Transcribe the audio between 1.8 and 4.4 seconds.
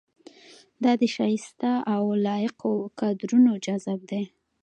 او لایقو کادرونو جذب دی.